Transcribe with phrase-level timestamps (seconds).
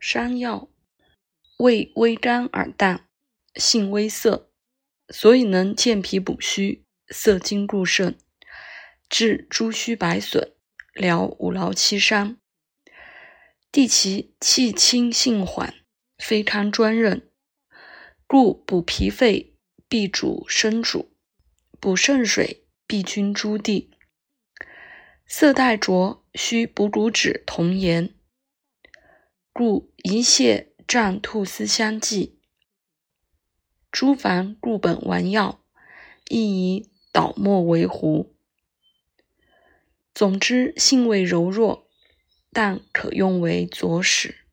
[0.00, 0.68] 山药，
[1.58, 3.08] 味微甘而淡，
[3.56, 4.50] 性微涩，
[5.08, 8.16] 所以能健脾补虚、涩精固肾，
[9.08, 10.54] 治诸虚百损，
[10.94, 12.36] 疗五劳七伤。
[13.72, 15.74] 地其气清性缓，
[16.18, 17.30] 非堪专任，
[18.26, 19.54] 故补脾肺
[19.88, 21.12] 必主生主，
[21.80, 23.90] 补肾水必君诸地。
[25.26, 28.14] 色带浊，需补骨脂同盐，
[29.58, 32.38] 故一泻蘸兔丝相济。
[33.90, 35.64] 诸凡固本丸药，
[36.28, 38.36] 亦以捣末为糊。
[40.14, 41.88] 总之，性味柔弱。
[42.52, 44.46] 但可用为佐使。